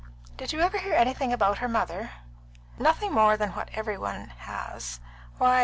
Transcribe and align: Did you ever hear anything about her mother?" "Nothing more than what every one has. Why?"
Did 0.35 0.51
you 0.51 0.61
ever 0.61 0.79
hear 0.79 0.95
anything 0.95 1.31
about 1.31 1.59
her 1.59 1.67
mother?" 1.69 2.09
"Nothing 2.79 3.11
more 3.13 3.37
than 3.37 3.51
what 3.51 3.69
every 3.71 3.99
one 3.99 4.29
has. 4.47 4.99
Why?" 5.37 5.59